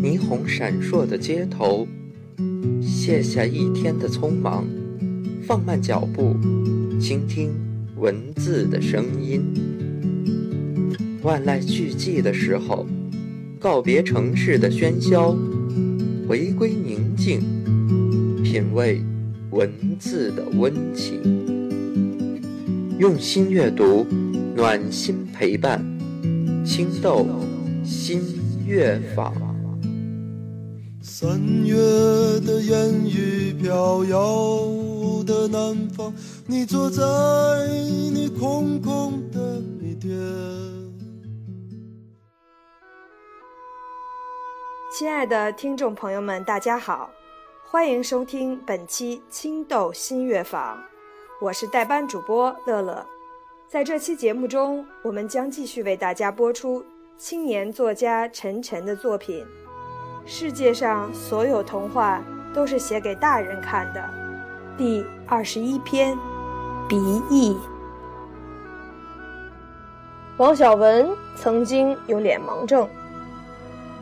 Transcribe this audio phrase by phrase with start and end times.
[0.00, 1.88] 霓虹闪烁的街头，
[2.80, 4.64] 卸下一天的匆忙，
[5.42, 6.36] 放慢脚步，
[7.00, 7.50] 倾听
[7.96, 9.42] 文字的声音。
[11.22, 12.86] 万籁俱寂的时候，
[13.58, 15.36] 告别城市的喧嚣，
[16.28, 17.40] 回归宁静，
[18.44, 19.02] 品味
[19.50, 19.68] 文
[19.98, 21.20] 字的温情。
[23.00, 24.06] 用心阅读，
[24.54, 25.84] 暖心陪伴，
[26.64, 27.26] 青豆
[27.82, 28.20] 新
[28.64, 29.47] 月坊。
[31.20, 31.28] 三
[31.66, 31.74] 月
[32.46, 34.68] 的烟雨飘摇
[35.26, 36.14] 的南方，
[36.46, 37.02] 你坐在
[38.14, 40.16] 你空空的米店。
[44.96, 47.10] 亲爱的听众朋友们，大家好，
[47.64, 50.80] 欢迎收听本期青豆新乐坊，
[51.40, 53.04] 我是代班主播乐乐。
[53.66, 56.84] 在这期节目中，我们将继续为大家播出
[57.16, 59.44] 青年作家陈晨的作品。
[60.30, 64.10] 世界上所有童话都是写给大人看的。
[64.76, 66.14] 第二十一篇，
[66.86, 66.98] 鼻
[67.30, 67.56] 翼。
[70.36, 72.86] 王小文曾经有脸盲症，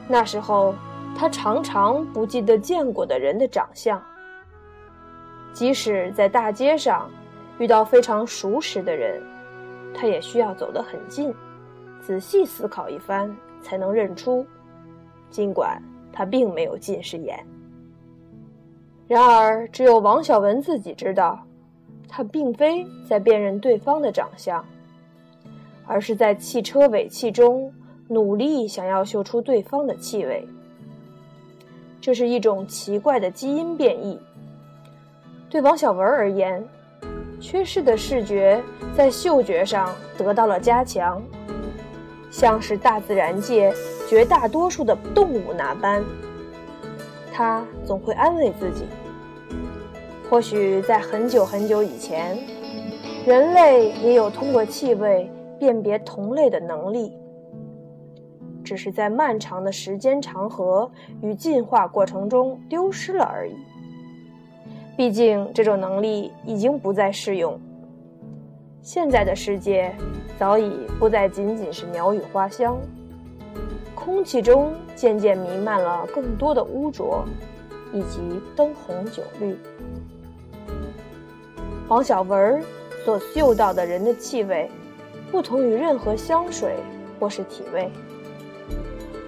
[0.09, 0.75] 那时候
[1.17, 4.03] 他常常不记得见过的人的长相，
[5.53, 7.09] 即使在大街上
[7.61, 9.23] 遇到非常熟识的人，
[9.95, 11.33] 他也需要走得很近，
[12.01, 14.45] 仔细思考一番才能认出，
[15.31, 15.81] 尽管。
[16.17, 17.39] 他并没有近视眼，
[19.07, 21.39] 然而只有王小文自己知道，
[22.09, 24.65] 他并非在辨认对方的长相，
[25.87, 27.71] 而是在汽车尾气中
[28.09, 30.49] 努力想要嗅出对方的气味。
[32.01, 34.19] 这是一种奇怪的基因变异。
[35.51, 36.67] 对王小文而言，
[37.39, 38.63] 缺失的视觉
[38.95, 41.23] 在嗅觉上得到了加强，
[42.37, 43.73] 像是大自然界。
[44.07, 46.05] 绝大多数的动物那般，
[47.33, 48.85] 他总会安慰自己：
[50.31, 52.39] 或许在很久很久以前，
[53.27, 55.29] 人类也有通过气味
[55.59, 57.17] 辨别同类的能力，
[58.63, 60.89] 只是在漫长的时间长河
[61.21, 63.57] 与进化过程中丢失了而已。
[64.97, 67.59] 毕竟，这种能力已经不再适用。
[68.87, 69.93] 现在的世界
[70.39, 72.79] 早已不再仅仅是鸟语花香。
[73.97, 77.25] 空气中渐渐弥漫了更多的污浊，
[77.93, 79.59] 以及灯红酒绿。
[81.89, 82.63] 黄小文
[83.05, 84.71] 所嗅到的人的气味，
[85.33, 86.77] 不同于任何香水
[87.19, 87.91] 或是体味。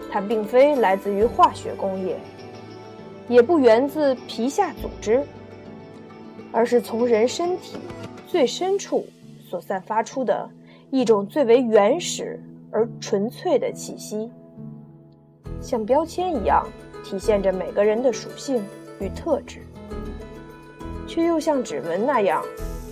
[0.09, 2.17] 它并非来自于化学工业，
[3.29, 5.27] 也不源自皮下组织，
[6.53, 7.77] 而是从人身体
[8.25, 9.05] 最深处
[9.48, 10.47] 所散发出的
[10.91, 12.38] 一种最为原始
[12.70, 14.31] 而纯粹的气息。
[15.59, 16.66] 像标签一样
[17.03, 18.62] 体现着每个人的属性
[19.00, 19.60] 与特质，
[21.06, 22.44] 却又像指纹那样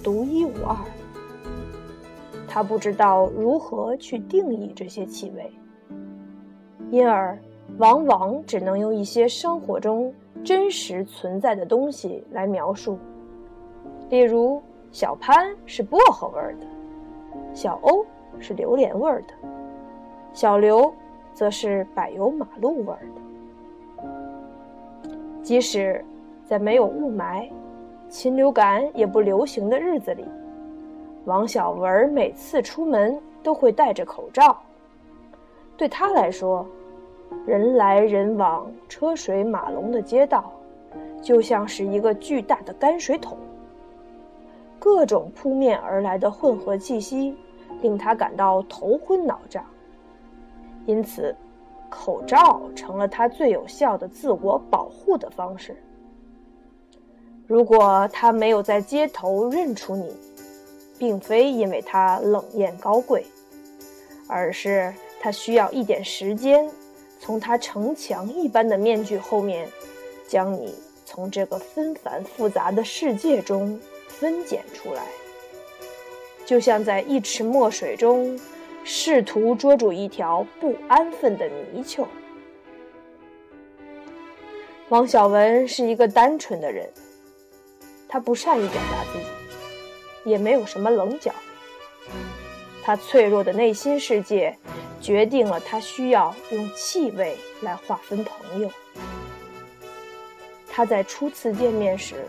[0.03, 0.75] 独一无二。
[2.49, 5.53] 他不知道如何去定义这些气味，
[6.91, 7.39] 因而
[7.77, 10.13] 往往只能用一些生活中
[10.43, 12.99] 真实存在的东西来描述，
[14.09, 14.63] 例如
[14.97, 16.67] 小潘是薄荷味儿的，
[17.53, 18.03] 小欧
[18.41, 19.35] 是榴莲味儿的，
[20.33, 20.91] 小刘。
[21.35, 25.13] 则是柏油马路味儿的。
[25.43, 26.03] 即使
[26.47, 27.47] 在没有雾霾、
[28.09, 30.25] 禽流感也不流行的日子里，
[31.27, 34.57] 王小文每次出门都会戴着口罩。
[35.77, 36.67] 对他来说，
[37.45, 40.51] 人来人往、车水马龙的街道，
[41.21, 43.37] 就像是一个巨大的泔水桶。
[44.79, 47.37] 各种扑面而来的混合气息，
[47.81, 49.65] 令他感到头昏脑胀。
[50.87, 51.35] 因此，
[51.89, 55.77] 口罩成了他最有效的自我保护的方式。
[57.47, 60.13] 如果他没有在街头认出你，
[60.99, 63.25] 并非因为他冷艳高贵，
[64.29, 66.69] 而是他需要一点时间，
[67.21, 69.69] 从他城墙一般的面具后面，
[70.27, 70.75] 将你
[71.05, 75.07] 从这个纷繁复杂的世界中分拣出来，
[76.45, 78.39] 就像在一池墨水中。
[78.89, 82.07] 试图捉住一条不安分的泥鳅。
[84.91, 86.89] 王小文是一个单纯的人，
[88.07, 91.33] 他不善于表达自己，也没有什么棱角。
[92.81, 94.57] 他脆弱的内心世界，
[95.01, 98.71] 决定了他需要用气味来划分朋友。
[100.71, 102.25] 他在初次见面时，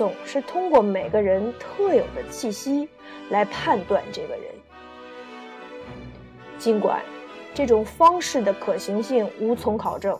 [0.00, 2.88] 总是通过每个人特有的气息
[3.28, 4.44] 来判断这个人。
[6.58, 7.02] 尽管
[7.52, 10.18] 这种方式的可行性无从考证，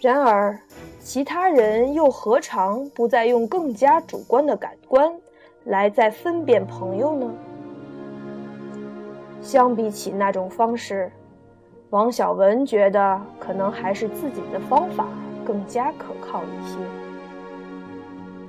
[0.00, 0.58] 然而，
[0.98, 5.14] 其他人又何尝不再用更加主观的感官
[5.64, 7.30] 来在分辨朋友呢？
[9.42, 11.12] 相比起那种方式，
[11.90, 15.06] 王小文觉得可能还是自己的方法
[15.44, 16.78] 更加可靠一些。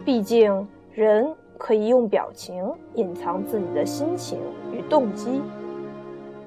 [0.06, 4.40] 毕竟，人可以用表情隐藏自己的心情
[4.72, 5.42] 与动机，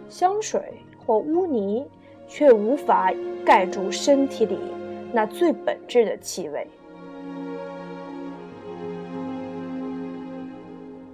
[0.09, 0.75] 香水
[1.05, 1.87] 或污泥
[2.29, 3.13] 却无法
[3.45, 4.59] 盖住身体里
[5.13, 6.67] 那最本质的气味。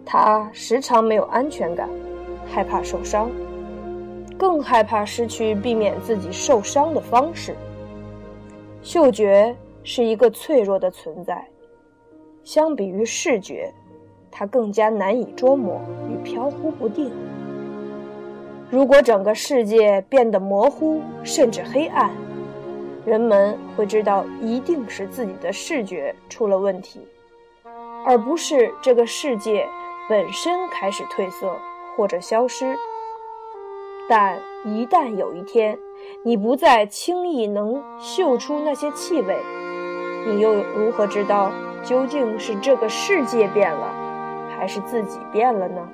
[0.04, 1.88] 他时常没有安全感。
[2.44, 3.30] 害怕受伤，
[4.36, 7.54] 更害怕失去避免自己受伤的方式。
[8.82, 11.46] 嗅觉是一个脆弱的存在，
[12.44, 13.72] 相比于视觉，
[14.30, 15.80] 它更加难以捉摸
[16.10, 17.10] 与飘忽不定。
[18.70, 22.10] 如果整个世界变得模糊甚至黑暗，
[23.04, 27.00] 人们会知道一定是自己的视觉出了问题，
[28.04, 29.66] 而不是这个世界
[30.08, 31.50] 本身开始褪色。
[31.94, 32.74] 或者消失，
[34.08, 35.78] 但一旦有一天
[36.24, 39.36] 你不再轻易能嗅出那些气味，
[40.26, 41.52] 你又如何知道
[41.82, 43.87] 究竟是这个世界变了，
[44.56, 45.88] 还是自己变了呢？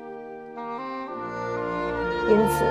[2.31, 2.64] 因此，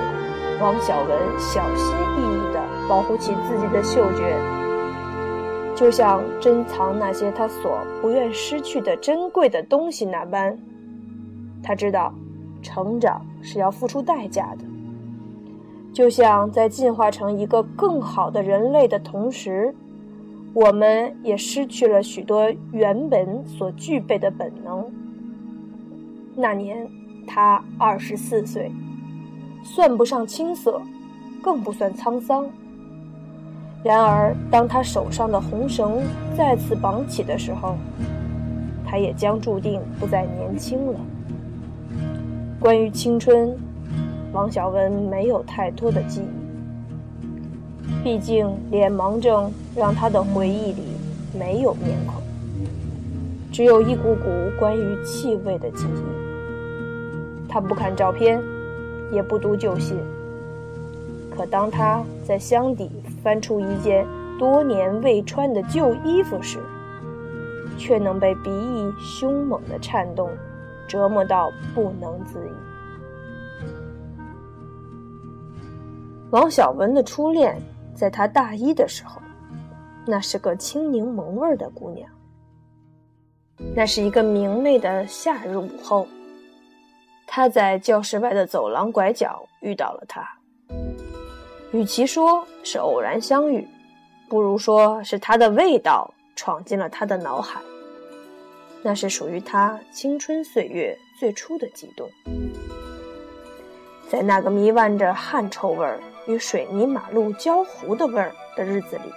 [0.60, 4.36] 王小文小心翼翼地保护起自己的嗅觉，
[5.74, 10.58] 就像珍藏那些他所不愿失去的珍贵的东西那般。
[11.62, 12.12] 他知道。
[12.60, 14.64] 成长是要付出代价的，
[15.92, 19.72] 就像在进化成一个更好的人类的同时，
[20.60, 24.84] 我们也失去了许多原本所具备的本能。
[26.34, 26.84] 那年
[27.28, 28.68] 他二十四岁，
[29.62, 30.82] 算不上青涩，
[31.40, 32.44] 更不算沧桑。
[33.84, 36.02] 然而，当他手上的红绳
[36.36, 37.76] 再次绑起的时候，
[38.84, 40.98] 他也将注定不再年轻了。
[42.58, 43.56] 关于青春，
[44.32, 46.37] 王小文没有太多的记忆。
[48.02, 50.82] 毕竟脸盲症让他的回忆里
[51.38, 52.22] 没有面孔，
[53.52, 57.48] 只有一股股关于气味的记忆。
[57.48, 58.40] 他不看照片，
[59.12, 59.96] 也不读旧信。
[61.36, 62.90] 可当他在箱底
[63.22, 64.06] 翻出一件
[64.38, 66.58] 多年未穿的旧衣服时，
[67.76, 70.30] 却能被鼻翼凶猛的颤动。
[70.88, 72.50] 折磨到不能自已。
[76.30, 77.60] 王小文的初恋，
[77.98, 79.20] 在他大一的时候，
[80.06, 82.08] 那是个青柠檬味的姑娘。
[83.74, 86.06] 那是一个明媚的夏日午后，
[87.26, 90.24] 他在教室外的走廊拐角遇到了她。
[91.72, 93.66] 与其说是偶然相遇，
[94.28, 97.60] 不如说是她的味道闯进了他的脑海。
[98.80, 102.08] 那是属于他青春岁月最初的悸动，
[104.10, 109.12] 在那个弥漫着汗臭味儿与水泥马路焦糊的味儿的日子里，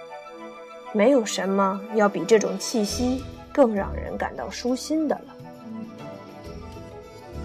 [0.92, 5.34] 没有什么要比这种气息更让人感到舒心的了。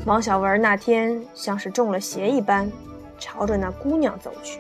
[0.06, 2.72] 王小文那天像是中了邪一般，
[3.18, 4.60] 朝着那姑娘走去，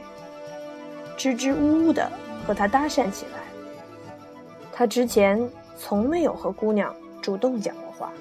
[1.18, 2.10] 支支吾吾地
[2.46, 3.39] 和她搭讪起来。
[4.72, 6.94] 他之前从没有和姑娘。
[7.20, 8.13] 主动讲过话，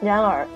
[0.00, 0.48] 然而，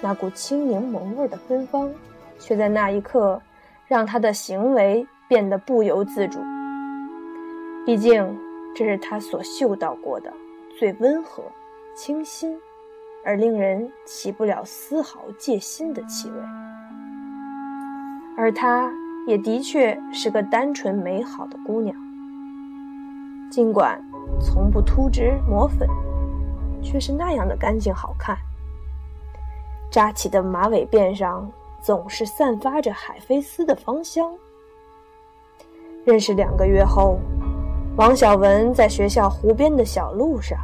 [0.00, 1.90] 那股青柠檬味的芬芳，
[2.38, 3.40] 却在那一刻
[3.86, 6.38] 让他的行为变得不由自主。
[7.84, 8.38] 毕竟，
[8.74, 10.32] 这是他所嗅到过的
[10.78, 11.42] 最温和、
[11.94, 12.58] 清新，
[13.24, 16.36] 而令人起不了丝毫戒心的气味。
[18.36, 18.90] 而她
[19.26, 21.96] 也的确是个单纯美好的姑娘，
[23.50, 24.02] 尽管
[24.40, 25.88] 从不涂脂抹粉。
[26.82, 28.36] 却是那样的干净好看，
[29.90, 31.50] 扎起的马尾辫上
[31.86, 34.28] 总是散发着海飞丝的芳香。
[36.04, 37.20] 认识两个月后，
[37.96, 40.58] 王小文在学校湖边的小路上，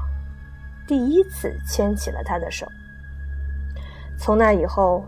[0.84, 2.66] 第一次牵起了他的手。
[4.18, 5.04] 从那以后，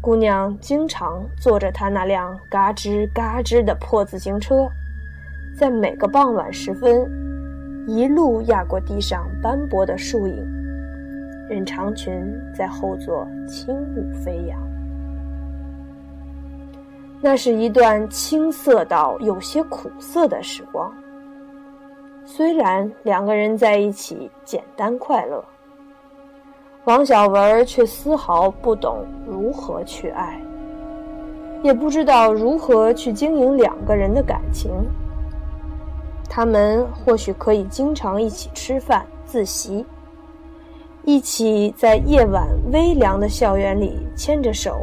[0.00, 4.66] 姑娘经常坐着他那辆嘎吱嘎吱的破自行车，
[5.58, 7.06] 在每个傍晚时分。
[7.86, 10.42] 一路压过地上斑驳的树影，
[11.50, 14.73] 任长裙在后座轻舞飞扬。
[17.26, 20.92] 那是一段青涩到有些苦涩的时光。
[22.26, 25.42] 虽然两个人在一起简单快乐，
[26.84, 30.38] 王小文却丝毫不懂如何去爱，
[31.62, 34.70] 也不知道如何去经营两个人的感情。
[36.28, 39.82] 他们或许可以经常一起吃饭、自习，
[41.04, 44.76] 一起在夜晚微凉的校园里牵着手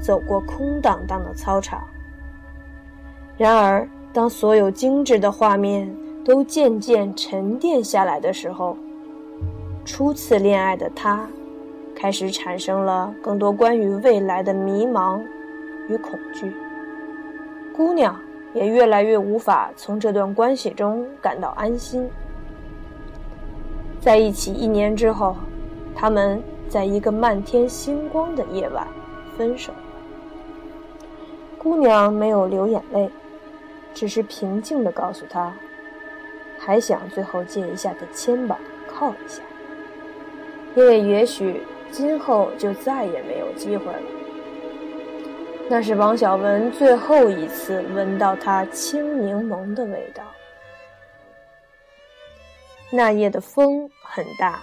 [0.00, 1.82] 走过空荡荡的操场。
[3.36, 8.76] 然而，当所有精致的画面都渐渐沉淀下来的时候，
[9.84, 11.26] 初次恋爱的他，
[11.94, 15.20] 开始产生了更多关于未来的迷茫
[15.88, 16.50] 与恐惧。
[17.76, 18.18] 姑娘
[18.54, 22.08] 也越来越无法从这段关系中感到安心。
[24.00, 25.36] 在一起一年之后，
[25.94, 28.86] 他们在一个漫天星光的夜晚
[29.36, 29.72] 分手。
[31.66, 33.10] 姑娘没有流眼泪。
[33.92, 35.52] 只是平静地告诉他，
[36.60, 38.56] 还想最后借一下他肩膀
[38.86, 39.42] 靠一下，
[40.76, 44.02] 因为也许今后就再也没有机会了。
[45.68, 50.22] 那是王小文最后一次闻到他青柠檬的味道。
[52.92, 54.60] 那夜的风很大，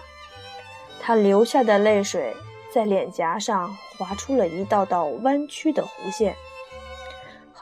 [1.01, 2.33] 他流下的泪水
[2.73, 6.33] 在脸颊上划出了一道道弯曲的弧线，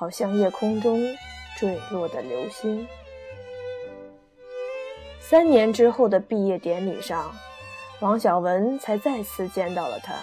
[0.01, 0.99] 好像夜空中。
[1.57, 2.87] 坠落的流星。
[5.19, 7.31] 三年之后的毕业典礼上，
[7.99, 10.15] 王小文才再次见到了他。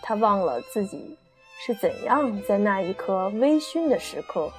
[0.00, 1.18] 他忘了自己
[1.58, 4.50] 是怎样在那一刻微醺的时刻，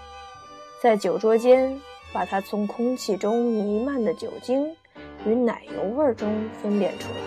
[0.84, 1.82] 在酒桌间
[2.14, 4.76] 把他从空气中弥漫的酒精
[5.26, 7.18] 与奶油味中分辨出来。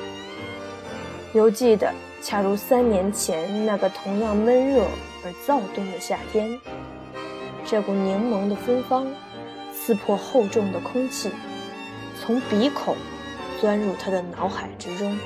[1.33, 4.85] 犹记得，恰如三年前那个同样闷热
[5.25, 6.59] 而躁动的夏天。
[7.65, 9.07] 这股柠檬的芬芳，
[9.73, 11.31] 刺破厚重的空气，
[12.21, 12.97] 从鼻孔
[13.61, 15.17] 钻入他的脑海之中，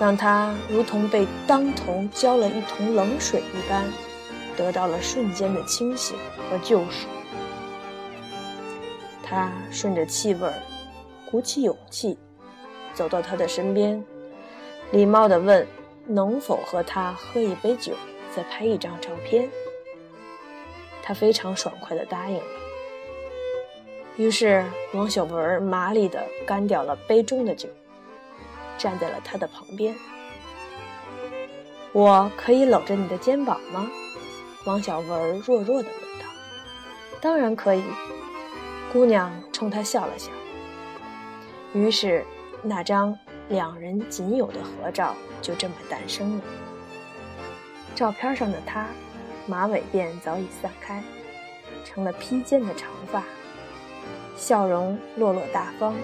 [0.00, 3.84] 让他如同被当头浇了一桶冷水一般，
[4.56, 6.16] 得到了瞬间的清醒
[6.50, 7.06] 和救赎。
[9.22, 10.48] 他顺着气味，
[11.30, 12.18] 鼓起勇气，
[12.94, 14.04] 走到他的身边，
[14.92, 15.66] 礼貌地问
[16.06, 17.92] ：“能否和他喝一杯酒，
[18.36, 19.50] 再拍一张照片？”
[21.02, 22.44] 他非常爽快地答应了。
[24.16, 27.68] 于是王小文麻利地干掉了杯中的酒，
[28.76, 29.94] 站在了他的旁边。
[31.92, 33.90] 我可以搂着你的肩膀吗？
[34.66, 36.26] 王小文弱弱地问道。
[37.20, 37.82] 当然可以。
[38.92, 40.30] 姑娘冲他笑了笑。
[41.74, 42.24] 于是
[42.62, 46.44] 那张两人仅有的合照就这么诞生了。
[47.96, 48.86] 照片上的他。
[49.48, 51.00] 马尾辫早已散开，
[51.84, 53.22] 成了披肩的长发，
[54.36, 55.94] 笑容落落大方，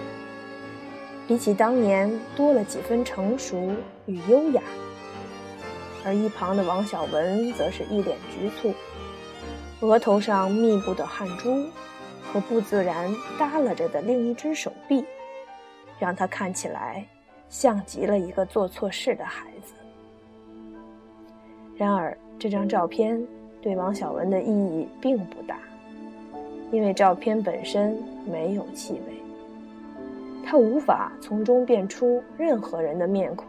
[1.27, 4.61] 比起当年多了几分成熟与优雅。
[6.05, 8.73] 而一旁的王小文则是一脸局促，
[9.81, 11.67] 额头上密布的汗珠
[12.31, 15.03] 和不自然耷拉着的另一只手臂，
[15.99, 17.05] 让他看起来
[17.49, 19.73] 像极了一个做错事的孩子。
[21.77, 22.17] 然而。
[22.39, 23.25] 这张照片
[23.61, 25.57] 对王小文的意义并不大，
[26.71, 27.97] 因为照片本身
[28.29, 29.13] 没有气味，
[30.43, 33.47] 他无法从中辨出任何人的面孔。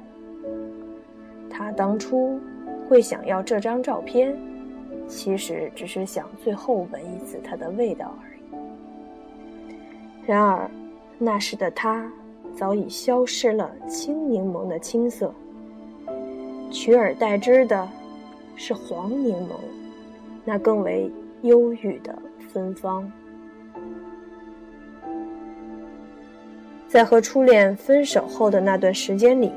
[1.50, 2.38] 他当初
[2.88, 4.36] 会想要这张照片，
[5.08, 8.40] 其实只是想最后闻一次它的味道而已。
[10.24, 10.70] 然而，
[11.18, 12.08] 那时的他
[12.54, 15.34] 早已消失了青柠檬的青涩，
[16.70, 17.88] 取而代之的。
[18.56, 19.54] 是黄柠檬，
[20.44, 21.10] 那更为
[21.42, 22.16] 忧郁的
[22.52, 23.10] 芬芳。
[26.86, 29.50] 在和初恋分手后的那段时间里，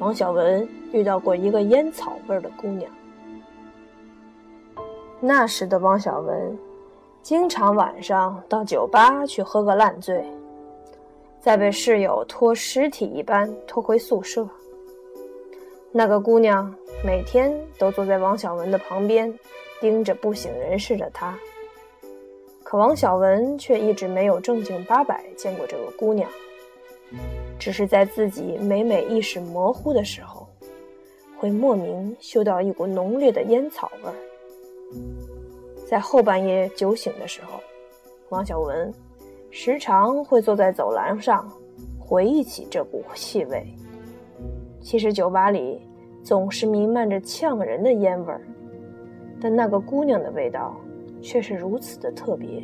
[0.00, 2.90] 王小文遇到过一个烟草味的姑娘。
[5.20, 6.58] 那时的王小文，
[7.22, 10.22] 经常晚上到酒吧去喝个烂醉，
[11.40, 14.46] 再被室友拖尸体一般拖回宿舍。
[15.92, 16.74] 那个姑娘
[17.04, 19.32] 每天都坐在王小文的旁边，
[19.78, 21.38] 盯着不省人事的他。
[22.62, 26.26] 可王小文却一直没有正经八百见过这个姑娘，
[27.58, 30.48] 只是在自己每每意识模糊的时候，
[31.38, 34.16] 会莫名嗅到一股浓烈的烟草味儿。
[35.86, 37.60] 在后半夜酒醒的时候，
[38.30, 38.90] 王小文
[39.50, 41.46] 时常会坐在走廊上，
[42.00, 43.62] 回忆起这股气味。
[44.80, 45.78] 其实酒吧里
[46.24, 48.40] 总是弥漫着呛人的烟味儿，
[49.38, 50.74] 但那个姑娘的味道
[51.20, 52.62] 却是如此的特别，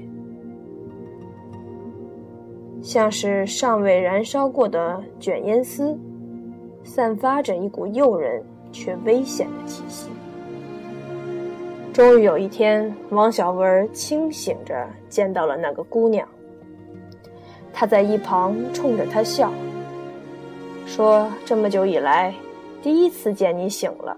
[2.80, 5.94] 像是尚未燃烧过的卷烟丝，
[6.82, 10.08] 散发着一股诱人却危险的气息。
[11.92, 16.26] 终于有一天，王小文清醒着见到了那个姑娘。
[17.74, 19.52] 他在一旁冲着她笑，
[20.86, 22.34] 说：“这么久以来，
[22.82, 24.16] 第一次见你醒了。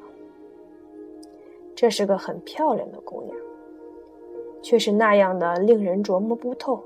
[1.75, 3.37] 这是个很漂亮的姑娘，
[4.62, 6.81] 却是那样的令人琢磨不透。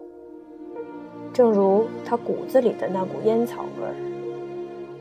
[1.34, 3.94] 正如她骨子里的那股烟草味儿，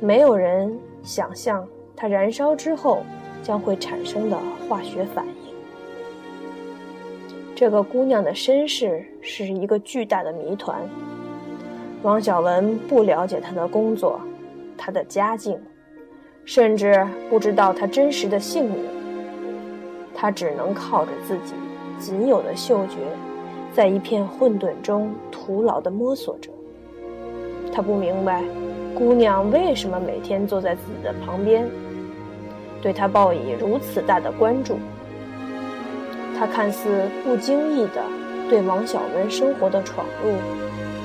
[0.01, 1.65] 没有人想象
[1.95, 3.03] 它燃烧之后
[3.41, 5.33] 将会产生的化学反应。
[7.55, 10.81] 这个姑娘的身世是一个巨大的谜团。”
[12.03, 14.19] 王小文不了解她的工作，
[14.77, 15.57] 她的家境，
[16.45, 18.85] 甚至不知道他真实的姓名。
[20.13, 21.53] 他只能靠着自己
[21.99, 22.95] 仅有的嗅觉，
[23.73, 26.49] 在一片混沌中徒劳地摸索着。
[27.73, 28.41] 他不明白，
[28.95, 31.67] 姑娘为什么每天坐在自己的旁边，
[32.81, 34.77] 对他报以如此大的关注。
[36.37, 38.01] 他看似不经意地
[38.49, 40.31] 对王小文生活的闯入。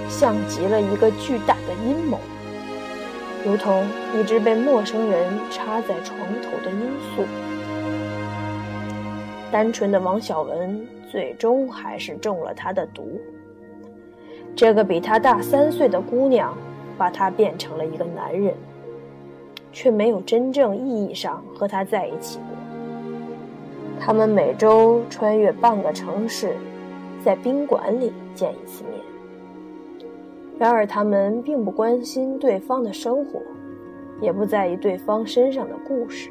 [0.09, 2.19] 像极了一个巨大的阴谋，
[3.45, 7.25] 如同一只被陌生人插在床头的罂粟。
[9.51, 13.21] 单纯的王小文最终还是中了他的毒。
[14.55, 16.57] 这个比他大三岁的姑娘，
[16.99, 18.55] 把他变成了一个男人，
[19.73, 22.47] 却没有真正意义上和他在一起过。
[23.99, 26.55] 他们每周穿越半个城市，
[27.25, 29.10] 在宾馆里见一次面。
[30.61, 33.41] 然而，他们并不关心对方的生活，
[34.21, 36.29] 也不在意对方身上的故事，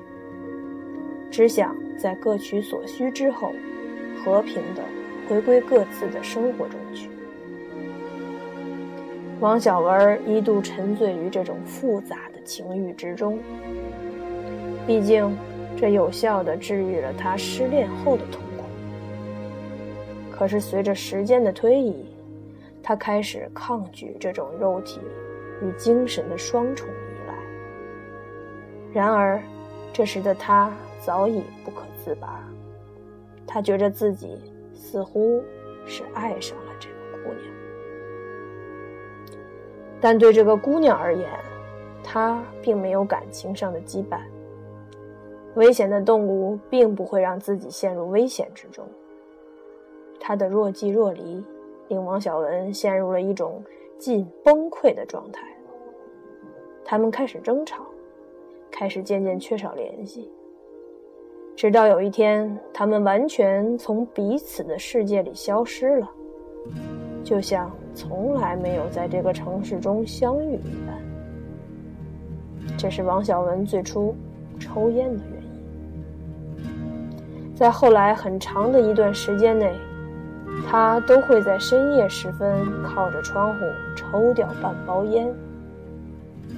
[1.31, 3.51] 只想在各取所需之后，
[4.24, 4.83] 和平的
[5.27, 7.09] 回归各自的生活中去。
[9.39, 13.39] 王小文一度沉醉于这种复杂的情欲之中，
[14.86, 15.36] 毕竟
[15.75, 18.63] 这有效的治愈了他失恋后的痛苦。
[20.29, 22.05] 可是，随着时间的推移，
[22.89, 25.00] 他开始抗拒这种肉体
[25.61, 27.35] 与精神的双重依赖。
[28.92, 29.40] 然而，
[29.94, 32.44] 这时的他早已不可自拔。
[33.46, 34.40] 他觉着自己
[34.74, 35.40] 似乎
[35.85, 37.44] 是爱上了这个姑娘，
[40.01, 41.29] 但对这个姑娘而言，
[42.03, 44.22] 他并没有感情上的羁绊。
[45.53, 48.83] 危险的动物并不会让自己陷入危险之中。
[50.20, 51.46] 他的若即若离。
[51.90, 53.62] 令王小文陷入了一种
[53.98, 55.46] 近崩溃的状态。
[56.86, 57.84] 他们开始争吵，
[58.72, 60.32] 开始渐渐缺少联系，
[61.56, 66.10] 直到有一天，他们完全从彼此的世界里消失了，
[67.24, 70.96] 就像从来没有在这个城市中相遇一般。
[72.78, 74.16] 这是王小文最初
[74.60, 75.50] 抽烟的原因。
[77.56, 79.74] 在后来很长的一段时间内。
[80.67, 83.59] 他都会在深夜时分靠着窗户
[83.95, 85.33] 抽掉半包烟，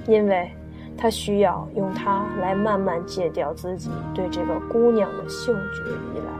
[0.06, 0.50] 因为
[0.96, 5.80] 他需要用它来慢慢戒掉自己对这个姑娘的嗅觉
[6.14, 6.32] 依赖。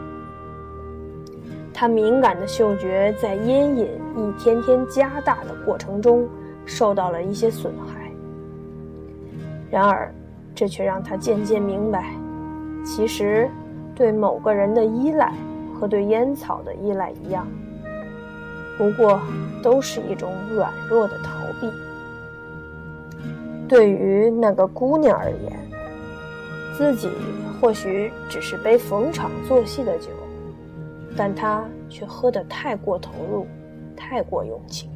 [1.73, 6.29] 他敏感的嗅觉在烟瘾一天天加大的过程中
[6.67, 8.11] 受到了一些损害。
[9.71, 10.13] 然而，
[10.55, 12.15] 这却让他渐渐明白，
[12.85, 13.51] 其实
[13.95, 15.33] 对某个人的依赖。
[15.83, 17.45] 和对烟草的依赖一样，
[18.79, 19.21] 不过
[19.65, 21.69] 都是一种软弱的逃避。
[23.69, 25.53] 对于那个姑娘而言，
[26.79, 27.11] 自己
[27.61, 30.11] 或许只是杯逢场作戏的酒，
[31.17, 33.45] 但她却喝得太过投入，
[33.97, 34.89] 太过用情，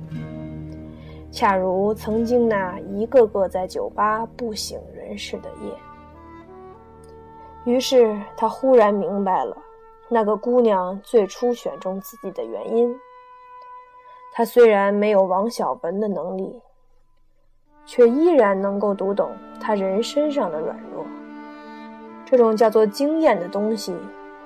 [1.32, 5.72] 恰如曾经那一个个在酒吧不省人事的夜。
[7.64, 9.56] 于是他忽然明白了。
[10.08, 12.96] 那个姑娘最初选中自己的原因，
[14.32, 16.60] 她虽然没有王小文的能力，
[17.84, 21.04] 却依然能够读懂他人身上的软弱。
[22.24, 23.96] 这种叫做经验的东西，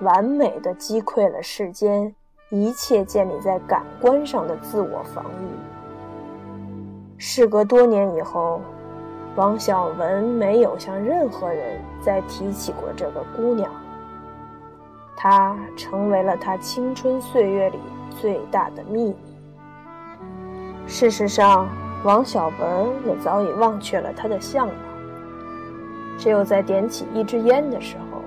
[0.01, 2.15] 完美的击溃了世间
[2.51, 7.19] 一切建立在感官上的自我防御。
[7.19, 8.63] 事隔多年以后，
[9.37, 13.71] 王小文没有向任何人再提起过这个姑娘。
[15.17, 17.79] 他成为了他青春岁月里
[18.21, 19.17] 最大的秘密。
[20.87, 21.69] 事实上，
[22.03, 24.77] 王小文也早已忘却了他的向往，
[26.19, 28.21] 只有在点起一支烟的时候，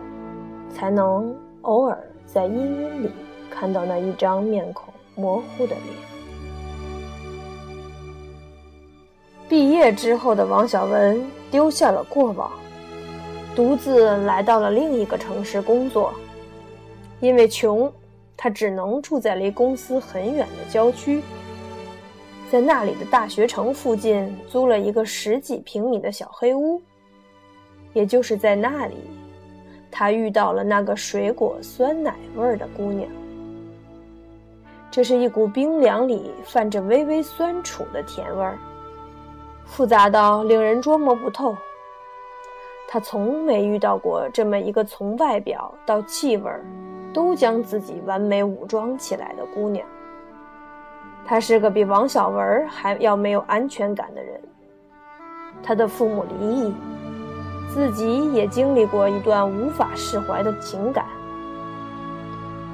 [0.74, 3.12] 才能偶尔在阴云里
[3.50, 5.82] 看到那一张面孔模糊的脸。
[9.50, 12.50] 毕业之后的王小文丢下了过往，
[13.56, 16.14] 独自来到了另一个城市工作。
[17.24, 17.90] 因为穷，
[18.36, 21.24] 他只能住在离公司很远的郊区，
[22.52, 26.82] 在那里的大学城附近租了一个十几平米的小黑屋。
[27.94, 28.98] 也就是在那里，
[29.90, 33.10] 他遇到了那个水果酸奶味儿的姑娘。
[34.92, 38.60] 这是一股冰凉里泛着微微酸楚的甜味儿，
[39.66, 41.56] 复杂到令人捉摸不透。
[42.86, 46.52] 他从没遇到过这么一个从外表到气味
[47.14, 49.86] 都将自己完美武装起来的姑娘。
[51.26, 54.42] 她是个比王小文还要没有安全感的人。
[55.62, 56.74] 她的父母离异，
[57.70, 61.06] 自己也经历过一段无法释怀的情感。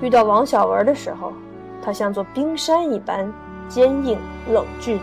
[0.02, 1.34] 遇到王小文的时候。
[1.82, 3.32] 他像座冰山一般
[3.69, 4.19] 坚硬
[4.52, 4.99] 冷峻，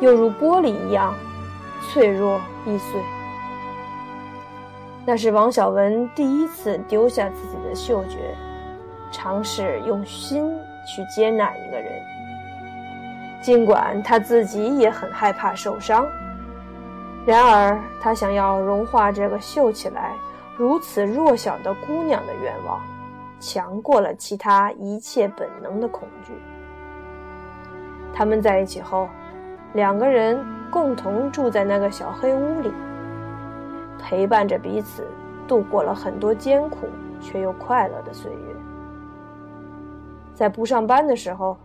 [0.00, 1.14] 又如玻璃一样
[1.88, 3.00] 脆弱易碎。
[5.04, 8.34] 那是王小文第一次丢下自己的嗅觉，
[9.10, 11.92] 尝试用心去接纳一个人。
[13.42, 16.06] 尽管他自己也很害怕受伤，
[17.26, 20.12] 然而他想要融化这个嗅起来
[20.56, 22.80] 如此弱小的姑娘的愿望。
[23.40, 26.32] 强过了其他一切本能的恐惧。
[28.14, 29.08] 他们在一起后，
[29.72, 30.38] 两个人
[30.70, 32.72] 共同住在那个小黑屋里，
[34.02, 35.06] 陪伴着彼此，
[35.46, 36.88] 度过了很多艰苦
[37.20, 38.56] 却又快乐的岁月。
[40.34, 41.56] 在不上班的时候，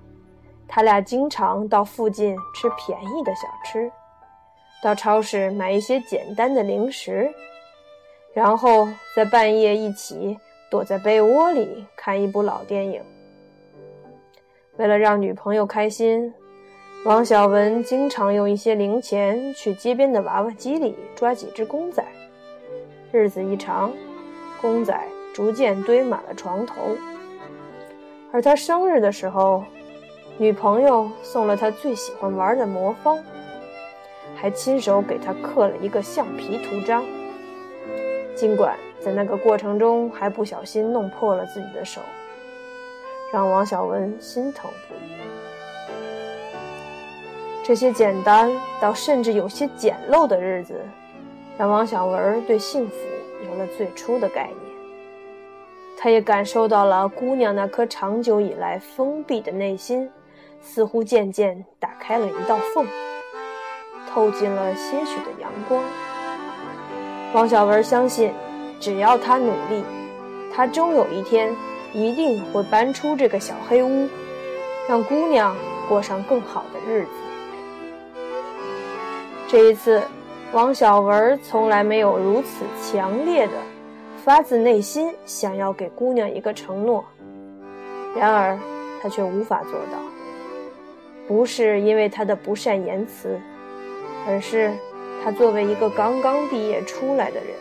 [0.67, 3.91] 他俩经常到附近吃便宜的小吃，
[4.83, 7.29] 到超市买一些简单的零食，
[8.33, 10.37] 然后在半夜一起。
[10.69, 13.01] 躲在被窝里看一部老电影。
[14.75, 16.33] 为了让女朋友开心，
[17.05, 22.03] 王小文经常用一些零钱去街边的娃娃机里抓几只公仔。
[23.11, 23.91] 日子一长，
[24.61, 24.99] 公仔
[25.33, 26.75] 逐渐堆满了床头。
[28.31, 29.63] 而他生日的时候，
[30.37, 33.17] 女朋友送了他最喜欢玩的魔方，
[34.35, 37.03] 还亲手给他刻了一个橡皮图章。
[38.35, 38.77] 尽管。
[38.99, 42.01] 在那个过程中，还不小心弄破了自己的手，
[43.31, 44.97] 让王小文心疼不已。
[47.63, 50.81] 这些简单到甚至有些简陋的日子，
[51.57, 52.95] 让王小文对幸福
[53.45, 54.57] 有了最初的概念。
[55.97, 60.09] 他也感受到了姑娘那颗长久以来封闭的内心，
[60.61, 62.85] 似乎渐渐打开了一道缝，
[64.09, 65.83] 透进了些许的阳光。
[67.33, 68.31] 王小文相信。
[68.79, 69.83] 只要他努力，
[70.53, 71.51] 他终有一天
[71.93, 74.07] 一定会搬出这个小黑屋，
[74.87, 75.55] 让姑娘
[75.89, 77.09] 过上更好的日子。
[79.47, 80.03] 这一次，
[80.53, 83.53] 王小文从来没有如此强烈的、
[84.23, 87.03] 发自内心想要给姑娘一个承诺，
[88.15, 88.57] 然而
[89.01, 89.99] 他却无法做到。
[91.27, 93.37] 不是因为他的不善言辞，
[94.25, 94.71] 而是
[95.21, 97.53] 他作为一个刚刚毕业出来的人。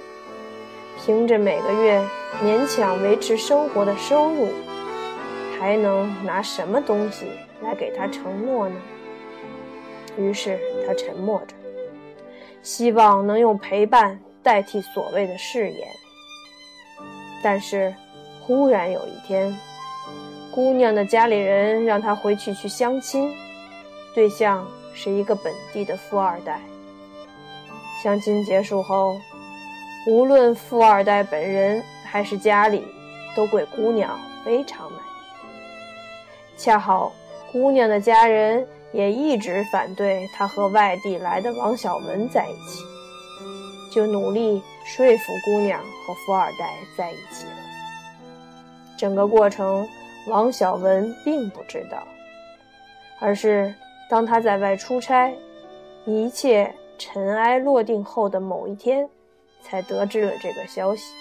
[0.98, 2.00] 凭着每个月
[2.42, 4.48] 勉强维持生活的收入，
[5.58, 7.26] 还能拿什么东西
[7.62, 8.76] 来给他承诺呢？
[10.16, 11.55] 于是他沉默着，
[12.66, 15.88] 希望能用陪伴代替所谓的誓言。
[17.40, 17.94] 但是，
[18.42, 19.56] 忽然有一天，
[20.52, 23.32] 姑娘的家里人让他回去去相亲，
[24.16, 26.60] 对象是一个本地的富二代。
[28.02, 29.16] 相亲结束后。
[30.08, 32.84] 无论富二代本人还是家里，
[33.36, 36.56] 都对姑娘非常满意。
[36.56, 37.12] 恰好
[37.50, 42.84] 姑娘的家人也一直反对他和外地来的王小文在一起，
[43.92, 47.52] 就努力说服姑娘和富二代在一起了。
[48.96, 49.88] 整个过程，
[50.28, 52.06] 王小文并不知道，
[53.20, 53.74] 而是
[54.08, 55.34] 当他在外出差，
[56.04, 59.08] 一切尘埃落定后的某一天。
[59.68, 61.12] 才得知了这个消息。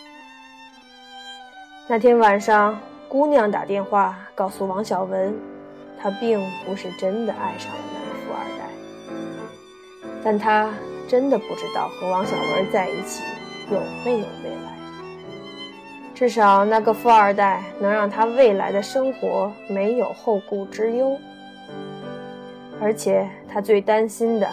[1.87, 5.35] 那天晚上，姑娘打电话告诉王小文，
[6.05, 8.69] 她并不是真的爱上了那个富二代，
[10.23, 10.71] 但她
[11.07, 13.23] 真的不知道和王小文在一起
[13.71, 14.77] 有没有未来。
[16.13, 21.17] 至少那个富二代能让她未来的生活没有后顾之忧。
[22.79, 24.47] 而且她最担心的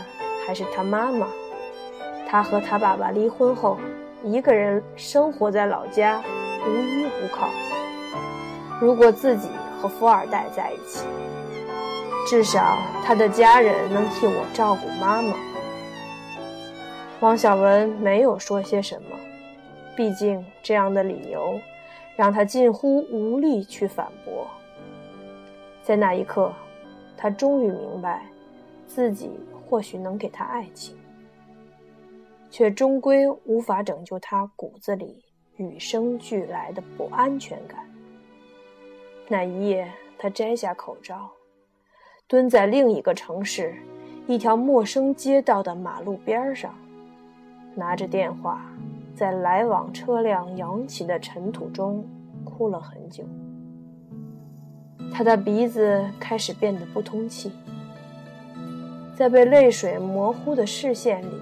[0.47, 1.29] 还是她妈妈。
[2.27, 3.77] 他和他爸爸离婚后，
[4.25, 6.23] 一个人生活在老家，
[6.67, 7.51] 无依无靠。
[8.81, 11.05] 如果自己和富二代在一起，
[12.27, 15.35] 至少他的家人能替我照顾妈妈。
[17.21, 19.17] 王小文没有说些什么，
[19.97, 21.61] 毕竟这样的理由，
[22.17, 24.47] 让他近乎无力去反驳。
[25.83, 26.53] 在那一刻，
[27.17, 28.23] 他终于明白，
[28.87, 29.31] 自己
[29.69, 30.97] 或许能给他爱情，
[32.51, 35.25] 却终归无法拯救他骨子里
[35.57, 37.81] 与生俱来的不安全感。
[39.29, 41.31] 那一夜，他摘下口罩，
[42.33, 43.75] 蹲在另一个城市
[44.27, 46.75] 一条陌生街道的马路边上，
[47.75, 48.65] 拿着电话，
[49.15, 52.03] 在来往车辆扬起的尘土中
[52.43, 53.23] 哭了很久。
[55.13, 57.53] 他的鼻子开始变得不通气，
[59.15, 61.35] 在被泪水模糊的视线里，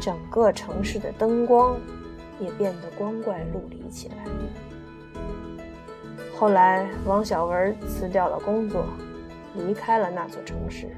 [0.00, 1.76] 整个城市的灯光
[2.40, 4.16] 也变得光怪陆离起来。
[6.36, 8.84] 后来，王小文辞掉了工作，
[9.54, 10.88] 离开了那座城市，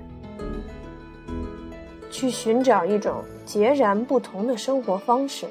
[2.10, 5.46] 去寻找一种截然不同的生活方式。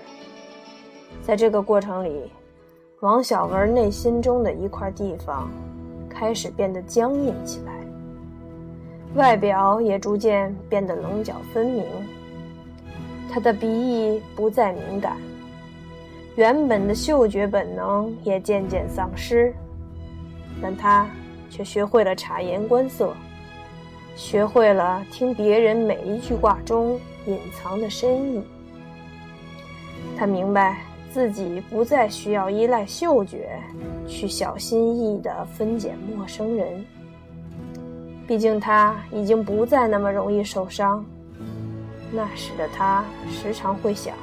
[1.22, 2.32] 在这个过程里，
[3.02, 5.50] 王小文内心中的一块地方
[6.10, 7.74] 开始变得僵硬起来，
[9.16, 11.86] 外表也逐渐变得棱角分明。
[13.30, 15.18] 他的鼻翼不再敏感，
[16.36, 19.54] 原本的嗅觉本能也渐渐丧失。
[20.62, 21.08] 但他
[21.56, 23.14] 却学会了察言观色，
[24.16, 28.42] 学会了听别人每一句话中隐藏的深意。
[30.18, 30.80] 他明白
[31.12, 33.60] 自己不再需要依赖嗅觉
[34.08, 36.84] 去小心翼翼地分拣陌生人。
[38.28, 41.06] 毕竟他已经不再那么容易受伤。
[42.12, 44.16] 那时的他时常会想，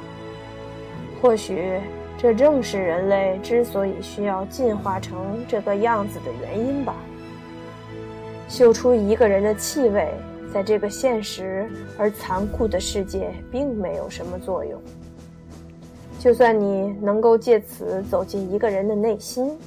[1.21, 1.79] 或许。
[2.17, 6.93] 这正是人类之所以需要进化成这个样子的原因吧。
[8.51, 10.13] 嗅出一个人的气味，
[10.53, 11.65] 在这个现实
[11.97, 14.77] 而残酷的世界，并没有什么作用。
[16.19, 19.57] 就算你能够借此走进一个人的内心，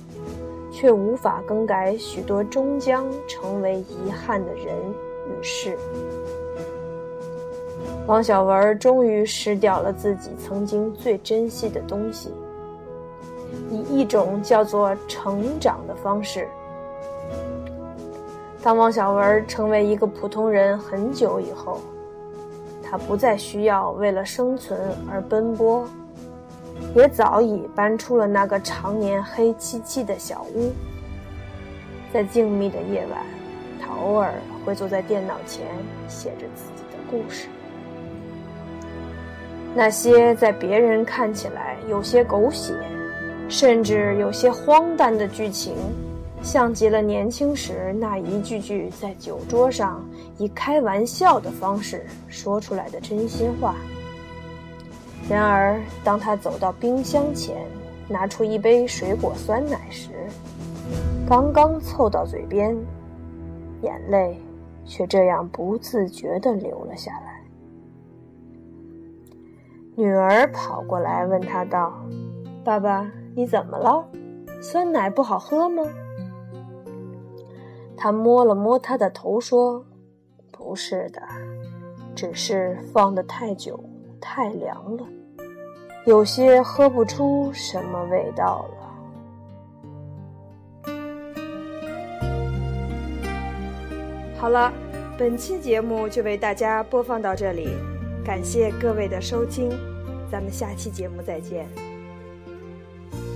[0.70, 4.66] 却无法更改许多终将成为遗憾的人
[5.31, 5.79] 与事。
[8.07, 12.31] 王小文终于失掉了自己曾经最珍惜的东西。
[13.70, 16.47] 以一种叫做成长的方式。
[18.64, 21.83] 当王小文成为一个普通人很久以后，
[22.83, 25.87] 他不再需要为了生存而奔波，
[26.96, 30.72] 也早已搬出了那个常年黑漆漆的小屋。
[32.11, 33.20] 在静谧的夜晚，
[33.79, 34.33] 他偶尔
[34.64, 35.66] 会坐在电脑前
[36.09, 37.48] 写着自己的故事。
[39.74, 42.72] 那些在别人看起来有些狗血。
[43.46, 45.74] 甚至有些荒诞的剧情，
[46.44, 50.04] 像极了年轻时那一句句在酒桌上
[50.37, 53.74] 以开玩笑的方式说出来的真心话。
[55.28, 57.66] 然而，当他走到冰箱前，
[58.07, 60.11] 拿出一杯水果酸奶时，
[61.26, 62.76] 刚刚凑到嘴边，
[63.80, 64.38] 眼泪
[64.85, 67.42] 却这样不自觉地流了下来。
[69.96, 71.94] 女儿跑过来问他道
[72.62, 74.04] ：“爸爸。”你怎么了？
[74.61, 75.83] 酸奶不好喝吗？
[78.05, 79.83] 他摸了摸他的头，说
[80.53, 81.23] ：“不是的，
[82.14, 83.83] 只是放得太久，
[84.21, 85.09] 太凉了，
[86.05, 88.67] 有些喝不出什么味道
[90.85, 90.93] 了。”
[94.37, 94.71] 好了，
[95.17, 97.71] 本期节目就为大家播放到这里，
[98.23, 99.71] 感谢各位的收听，
[100.31, 101.67] 咱们下期节目再见。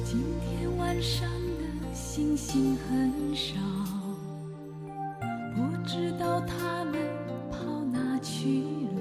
[0.05, 3.68] 今天晚上的星星很少，不
[5.89, 7.01] 知道他们
[7.51, 8.63] 跑哪去
[8.95, 9.01] 了。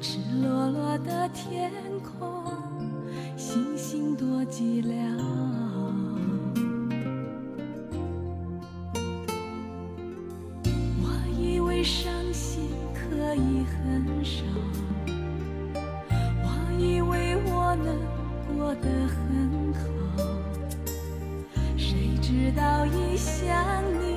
[0.00, 2.44] 赤裸裸的天空，
[3.36, 4.94] 星星多寂寥。
[11.02, 14.44] 我以为伤心可以很少，
[16.44, 16.46] 我
[16.78, 17.98] 以为我能
[18.56, 19.74] 过得很。
[19.74, 19.82] 好，
[21.76, 24.13] 谁知道一想你，